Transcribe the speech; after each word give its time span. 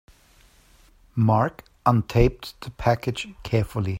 Mark 1.15 1.63
untaped 1.85 2.55
the 2.61 2.71
package 2.71 3.27
carefully. 3.43 3.89